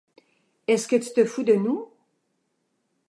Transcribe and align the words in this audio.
Est-ce 0.65 0.87
que 0.87 0.95
tu 0.95 1.11
te 1.13 1.25
fous 1.25 1.43
de 1.43 1.53
nous? 1.53 1.87